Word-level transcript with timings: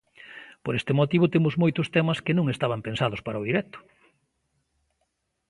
Por 0.63 0.73
este 0.79 0.93
motivo 0.99 1.31
temos 1.33 1.59
moitos 1.63 1.87
temas 1.95 2.19
que 2.25 2.37
non 2.37 2.45
estaban 2.53 2.81
pensados 2.87 3.23
para 3.25 3.41
o 3.41 3.45
directo. 3.49 3.77